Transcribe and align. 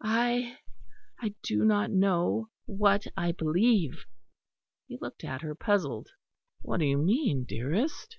I 0.00 0.58
I 1.20 1.34
do 1.42 1.64
not 1.64 1.90
know 1.90 2.50
what 2.66 3.08
I 3.16 3.32
believe." 3.32 4.06
He 4.86 4.96
looked 5.00 5.24
at 5.24 5.42
her, 5.42 5.56
puzzled. 5.56 6.08
"What 6.60 6.78
do 6.78 6.86
you 6.86 6.98
mean, 6.98 7.42
dearest?' 7.42 8.16